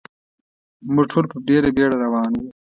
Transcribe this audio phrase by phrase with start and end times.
[0.93, 2.43] موږ ټول په ډېره بېړه روان و.